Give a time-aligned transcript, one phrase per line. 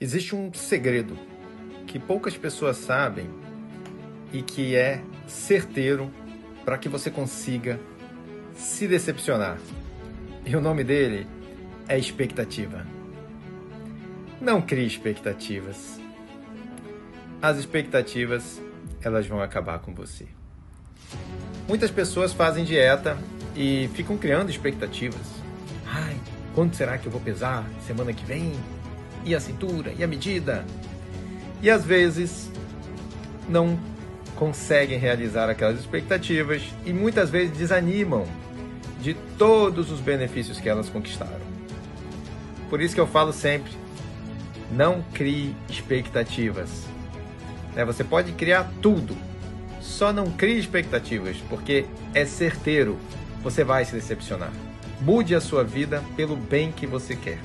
[0.00, 1.14] Existe um segredo
[1.86, 3.28] que poucas pessoas sabem
[4.32, 6.10] e que é certeiro
[6.64, 7.78] para que você consiga
[8.54, 9.58] se decepcionar.
[10.46, 11.26] E o nome dele
[11.86, 12.86] é expectativa.
[14.40, 16.00] Não crie expectativas.
[17.42, 18.58] As expectativas,
[19.02, 20.26] elas vão acabar com você.
[21.68, 23.18] Muitas pessoas fazem dieta
[23.54, 25.26] e ficam criando expectativas.
[25.86, 26.18] Ai,
[26.54, 28.54] quanto será que eu vou pesar semana que vem?
[29.24, 30.64] E a cintura e a medida.
[31.62, 32.50] E às vezes
[33.48, 33.78] não
[34.36, 38.26] conseguem realizar aquelas expectativas e muitas vezes desanimam
[39.00, 41.50] de todos os benefícios que elas conquistaram.
[42.68, 43.72] Por isso que eu falo sempre:
[44.70, 46.86] não crie expectativas.
[47.74, 49.16] Né, você pode criar tudo,
[49.80, 52.98] só não crie expectativas, porque é certeiro,
[53.42, 54.52] você vai se decepcionar.
[55.00, 57.38] Mude a sua vida pelo bem que você quer.